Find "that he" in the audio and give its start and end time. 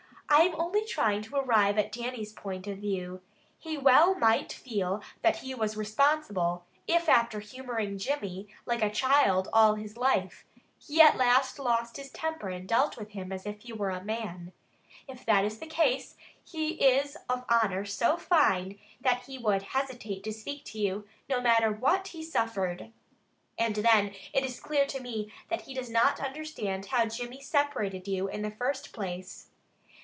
5.23-5.53, 19.01-19.37, 25.49-25.73